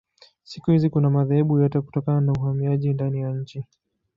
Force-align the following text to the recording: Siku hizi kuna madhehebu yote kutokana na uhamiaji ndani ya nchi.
Siku 0.43 0.71
hizi 0.71 0.89
kuna 0.89 1.09
madhehebu 1.09 1.59
yote 1.59 1.81
kutokana 1.81 2.21
na 2.21 2.31
uhamiaji 2.33 2.93
ndani 2.93 3.21
ya 3.21 3.29
nchi. 3.29 3.65